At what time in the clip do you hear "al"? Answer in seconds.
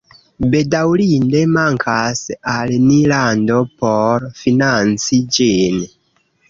2.55-2.75